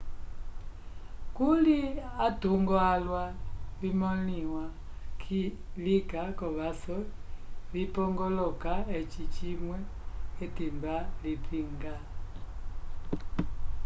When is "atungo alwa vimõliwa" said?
2.27-4.63